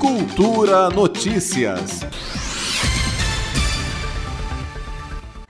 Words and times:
Cultura 0.00 0.88
Notícias. 0.88 2.00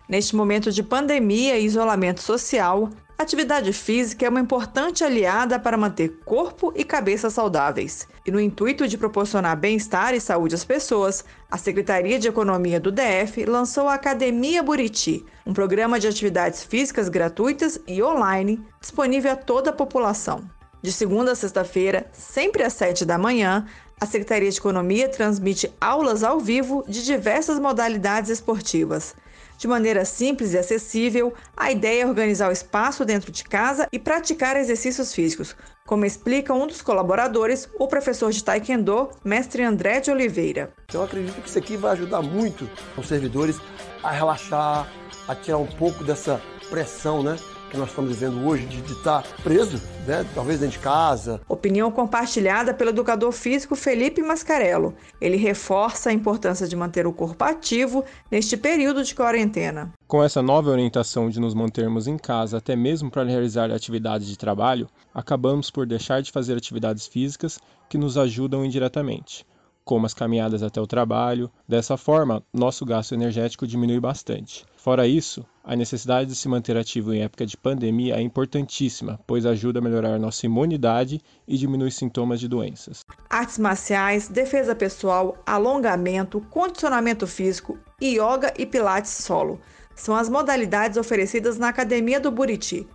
Neste 0.08 0.34
momento 0.34 0.72
de 0.72 0.82
pandemia 0.82 1.56
e 1.56 1.64
isolamento 1.64 2.21
social, 2.21 2.90
atividade 3.16 3.72
física 3.72 4.26
é 4.26 4.28
uma 4.28 4.40
importante 4.40 5.04
aliada 5.04 5.56
para 5.56 5.76
manter 5.76 6.18
corpo 6.24 6.72
e 6.74 6.82
cabeça 6.82 7.30
saudáveis. 7.30 8.08
E 8.26 8.32
no 8.32 8.40
intuito 8.40 8.88
de 8.88 8.98
proporcionar 8.98 9.56
bem-estar 9.56 10.14
e 10.14 10.21
saúde 10.21 10.57
às 10.57 10.64
pessoas, 10.64 11.25
a 11.48 11.57
Secretaria 11.57 12.19
de 12.19 12.27
Economia 12.27 12.80
do 12.80 12.91
DF 12.91 13.45
lançou 13.45 13.87
a 13.87 13.95
Academia 13.95 14.64
Buriti, 14.64 15.25
um 15.46 15.55
programa 15.55 16.01
de 16.01 16.09
atividades 16.09 16.64
físicas 16.64 17.09
gratuitas 17.09 17.79
e 17.87 18.03
online 18.03 18.61
disponível 18.80 19.30
a 19.30 19.37
toda 19.37 19.71
a 19.71 19.73
população. 19.73 20.43
De 20.82 20.90
segunda 20.90 21.32
a 21.32 21.34
sexta-feira, 21.34 22.06
sempre 22.12 22.62
às 22.62 22.72
sete 22.72 23.04
da 23.04 23.18
manhã, 23.18 23.66
a 24.00 24.06
Secretaria 24.06 24.50
de 24.50 24.56
Economia 24.56 25.10
transmite 25.10 25.70
aulas 25.79 26.25
ao 26.25 26.40
vivo 26.40 26.82
de 26.88 27.04
diversas 27.04 27.58
modalidades 27.58 28.30
esportivas. 28.30 29.14
De 29.58 29.68
maneira 29.68 30.07
simples 30.07 30.54
e 30.54 30.58
acessível, 30.58 31.35
a 31.54 31.71
ideia 31.71 32.05
é 32.05 32.06
organizar 32.06 32.48
o 32.48 32.52
espaço 32.52 33.05
dentro 33.05 33.30
de 33.30 33.44
casa 33.44 33.86
e 33.92 33.98
praticar 33.98 34.56
exercícios 34.56 35.12
físicos, 35.12 35.55
como 35.86 36.06
explica 36.06 36.55
um 36.55 36.66
dos 36.66 36.80
colaboradores, 36.80 37.69
o 37.78 37.86
professor 37.86 38.33
de 38.33 38.42
Taekwondo, 38.42 39.10
mestre 39.22 39.62
André 39.62 40.00
de 40.00 40.10
Oliveira. 40.10 40.72
Eu 40.94 41.02
acredito 41.02 41.42
que 41.42 41.48
isso 41.50 41.58
aqui 41.58 41.77
vai 41.77 41.92
ajudar 41.92 42.22
muito 42.22 42.66
os 42.97 43.06
servidores 43.06 43.58
a 44.02 44.10
relaxar, 44.10 44.91
a 45.28 45.34
tirar 45.34 45.58
um 45.58 45.66
pouco 45.66 46.02
dessa 46.05 46.41
pressão, 46.70 47.22
né? 47.22 47.36
Que 47.70 47.77
nós 47.77 47.88
estamos 47.91 48.10
vivendo 48.10 48.44
hoje 48.47 48.66
de 48.66 48.92
estar 48.92 49.22
preso, 49.42 49.80
né, 50.06 50.27
talvez 50.34 50.60
dentro 50.60 50.77
de 50.77 50.83
casa. 50.83 51.41
Opinião 51.48 51.91
compartilhada 51.91 52.74
pelo 52.74 52.91
educador 52.91 53.33
físico 53.33 53.77
Felipe 53.77 54.20
Mascarello. 54.20 54.94
Ele 55.20 55.36
reforça 55.36 56.10
a 56.10 56.12
importância 56.12 56.66
de 56.66 56.74
manter 56.77 57.06
o 57.06 57.12
corpo 57.12 57.42
ativo 57.44 58.04
neste 58.30 58.56
período 58.56 59.04
de 59.04 59.14
quarentena. 59.14 59.92
Com 60.06 60.22
essa 60.22 60.42
nova 60.42 60.70
orientação 60.70 61.30
de 61.30 61.38
nos 61.38 61.54
mantermos 61.54 62.08
em 62.08 62.18
casa 62.18 62.58
até 62.58 62.74
mesmo 62.74 63.10
para 63.10 63.24
realizar 63.24 63.70
atividades 63.70 64.27
de 64.27 64.36
trabalho, 64.36 64.88
acabamos 65.14 65.70
por 65.70 65.86
deixar 65.86 66.20
de 66.20 66.32
fazer 66.32 66.56
atividades 66.56 67.06
físicas 67.06 67.60
que 67.88 67.96
nos 67.96 68.18
ajudam 68.18 68.64
indiretamente 68.64 69.46
como 69.91 70.06
as 70.06 70.14
caminhadas 70.14 70.62
até 70.62 70.80
o 70.80 70.86
trabalho. 70.86 71.50
Dessa 71.66 71.96
forma, 71.96 72.44
nosso 72.55 72.86
gasto 72.86 73.12
energético 73.12 73.66
diminui 73.66 73.98
bastante. 73.98 74.64
Fora 74.77 75.05
isso, 75.05 75.44
a 75.64 75.74
necessidade 75.74 76.30
de 76.30 76.36
se 76.36 76.48
manter 76.48 76.77
ativo 76.77 77.12
em 77.12 77.22
época 77.22 77.44
de 77.44 77.56
pandemia 77.56 78.14
é 78.14 78.20
importantíssima, 78.20 79.18
pois 79.27 79.44
ajuda 79.44 79.80
a 79.80 79.83
melhorar 79.83 80.16
nossa 80.16 80.46
imunidade 80.46 81.20
e 81.44 81.58
diminui 81.58 81.91
sintomas 81.91 82.38
de 82.38 82.46
doenças. 82.46 83.05
Artes 83.28 83.58
marciais, 83.58 84.28
defesa 84.28 84.77
pessoal, 84.77 85.36
alongamento, 85.44 86.41
condicionamento 86.50 87.27
físico, 87.27 87.77
yoga 88.00 88.55
e 88.56 88.64
pilates 88.64 89.11
solo 89.11 89.58
são 89.96 90.14
as 90.14 90.28
modalidades 90.28 90.96
oferecidas 90.96 91.58
na 91.58 91.68
Academia 91.68 92.20
do 92.20 92.30
Buriti. 92.30 92.86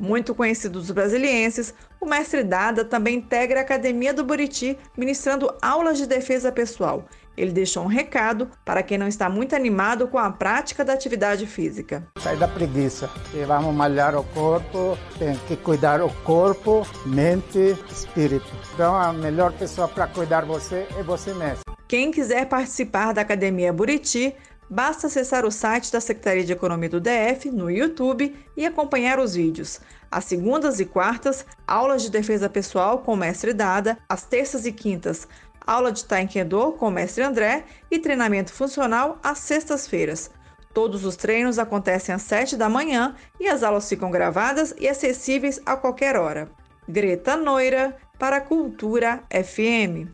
Muito 0.00 0.34
conhecido 0.34 0.78
dos 0.78 0.90
brasilienses, 0.90 1.74
o 2.00 2.06
mestre 2.06 2.42
Dada 2.42 2.86
também 2.86 3.18
integra 3.18 3.60
a 3.60 3.62
Academia 3.62 4.14
do 4.14 4.24
Buriti, 4.24 4.78
ministrando 4.96 5.54
aulas 5.60 5.98
de 5.98 6.06
defesa 6.06 6.50
pessoal. 6.50 7.04
Ele 7.36 7.52
deixou 7.52 7.84
um 7.84 7.86
recado 7.86 8.48
para 8.64 8.82
quem 8.82 8.96
não 8.96 9.06
está 9.06 9.28
muito 9.28 9.54
animado 9.54 10.08
com 10.08 10.16
a 10.16 10.30
prática 10.30 10.82
da 10.82 10.94
atividade 10.94 11.46
física. 11.46 12.02
Sai 12.18 12.34
da 12.34 12.48
preguiça. 12.48 13.10
E 13.34 13.44
vamos 13.44 13.74
malhar 13.74 14.16
o 14.16 14.24
corpo, 14.24 14.96
tem 15.18 15.36
que 15.46 15.54
cuidar 15.54 16.00
o 16.00 16.08
corpo, 16.24 16.86
mente, 17.04 17.76
espírito. 17.90 18.48
Então 18.72 18.96
a 18.96 19.12
melhor 19.12 19.52
pessoa 19.52 19.86
para 19.86 20.06
cuidar 20.06 20.46
você 20.46 20.86
é 20.98 21.02
você 21.02 21.34
mesmo. 21.34 21.60
Quem 21.86 22.10
quiser 22.10 22.46
participar 22.46 23.12
da 23.12 23.20
Academia 23.20 23.72
Buriti, 23.72 24.34
basta 24.70 25.08
acessar 25.08 25.44
o 25.44 25.50
site 25.50 25.92
da 25.92 26.00
Secretaria 26.00 26.44
de 26.44 26.52
Economia 26.52 26.88
do 26.88 27.00
DF 27.00 27.50
no 27.50 27.68
YouTube 27.68 28.36
e 28.56 28.64
acompanhar 28.64 29.18
os 29.18 29.34
vídeos. 29.34 29.80
Às 30.08 30.26
segundas 30.26 30.78
e 30.78 30.84
quartas, 30.84 31.44
aulas 31.66 32.02
de 32.02 32.10
defesa 32.10 32.48
pessoal 32.48 33.00
com 33.00 33.16
mestre 33.16 33.52
Dada, 33.52 33.98
às 34.08 34.22
terças 34.22 34.64
e 34.64 34.72
quintas, 34.72 35.26
aula 35.66 35.90
de 35.90 36.04
Taekwondo 36.04 36.72
com 36.72 36.90
mestre 36.90 37.24
André 37.24 37.64
e 37.90 37.98
treinamento 37.98 38.52
funcional 38.52 39.18
às 39.22 39.38
sextas-feiras. 39.38 40.30
Todos 40.72 41.04
os 41.04 41.16
treinos 41.16 41.58
acontecem 41.58 42.14
às 42.14 42.22
7 42.22 42.56
da 42.56 42.68
manhã 42.68 43.16
e 43.40 43.48
as 43.48 43.64
aulas 43.64 43.88
ficam 43.88 44.10
gravadas 44.10 44.72
e 44.78 44.88
acessíveis 44.88 45.60
a 45.66 45.76
qualquer 45.76 46.16
hora. 46.16 46.48
Greta 46.88 47.36
Noira, 47.36 47.96
para 48.18 48.40
Cultura 48.40 49.22
FM. 49.30 50.10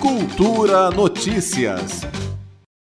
Cultura 0.00 0.90
Notícias. 0.90 2.02